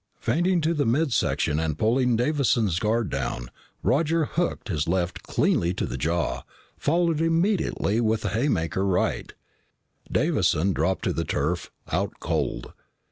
[0.19, 3.51] Feinting to the mid section and pulling Davison's guard down,
[3.83, 6.41] Roger hooked his left cleanly to the jaw,
[6.75, 9.31] following immediately with a haymaker right.
[10.11, 12.73] Davison dropped to the turf, out cold.